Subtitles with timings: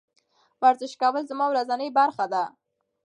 [0.63, 2.43] ورزش کول زما ورځنۍ برخه ده.